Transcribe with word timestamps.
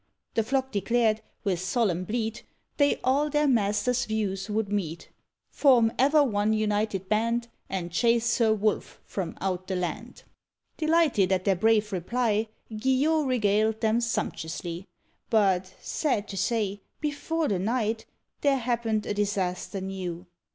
The 0.33 0.41
flock 0.41 0.71
declared, 0.71 1.21
with 1.43 1.59
solemn 1.59 2.05
bleat, 2.05 2.41
They 2.77 2.99
all 3.03 3.29
their 3.29 3.47
master's 3.47 4.05
views 4.05 4.49
would 4.49 4.71
meet, 4.73 5.09
Form 5.51 5.91
ever 5.99 6.23
one 6.23 6.53
united 6.53 7.07
band, 7.07 7.49
And 7.69 7.91
chase 7.91 8.25
Sir 8.25 8.51
Wolf 8.51 8.99
from 9.05 9.37
out 9.41 9.67
the 9.67 9.75
land. 9.75 10.23
Delighted 10.75 11.31
at 11.31 11.45
their 11.45 11.55
brave 11.55 11.91
reply, 11.93 12.47
Guillot 12.75 13.27
regaled 13.27 13.81
them 13.81 14.01
sumptuously. 14.01 14.87
But, 15.29 15.71
sad 15.83 16.27
to 16.29 16.35
say, 16.35 16.81
before 16.99 17.47
the 17.47 17.59
night, 17.59 18.07
There 18.41 18.57
happened 18.57 19.05
a 19.05 19.13
disaster 19.13 19.81
new. 19.81 20.25